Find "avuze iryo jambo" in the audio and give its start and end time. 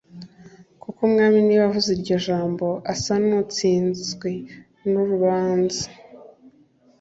1.69-2.67